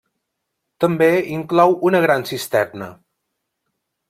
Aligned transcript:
També 0.85 1.09
inclou 1.35 1.75
una 1.91 2.01
gran 2.07 2.27
cisterna. 2.31 2.89